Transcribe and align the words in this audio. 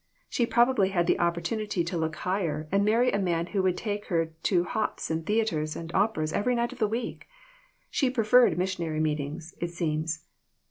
She 0.29 0.47
probably 0.47 0.89
had 0.89 1.05
the 1.05 1.19
opportunity 1.19 1.83
to 1.83 1.95
look 1.95 2.15
higher, 2.15 2.67
and 2.71 2.83
marry 2.83 3.11
a 3.11 3.19
man 3.19 3.45
who 3.53 3.61
would 3.61 3.77
take 3.77 4.05
her 4.05 4.33
to 4.41 4.63
hops 4.63 5.11
and 5.11 5.23
theatres 5.23 5.75
and 5.75 5.93
operas, 5.93 6.33
every 6.33 6.55
night 6.55 6.71
in 6.73 6.79
the 6.79 6.87
week. 6.87 7.27
She 7.91 8.09
preferred 8.09 8.57
missionary 8.57 8.99
meetings, 8.99 9.53
it 9.61 9.69
seems." 9.69 10.25